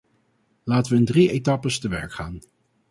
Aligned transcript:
Laten 0.63 0.91
we 0.91 0.97
in 0.97 1.05
drie 1.05 1.31
etappes 1.31 1.79
te 1.79 1.87
werk 1.87 2.11
gaan. 2.13 2.39